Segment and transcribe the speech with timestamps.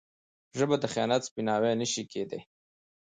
[0.57, 2.41] ژبه د خیانت سپیناوی نه شي کېدای.